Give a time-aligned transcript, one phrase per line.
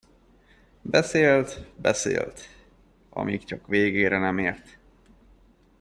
[0.81, 2.39] Beszélt, beszélt,
[3.09, 4.77] amíg csak végére nem ért.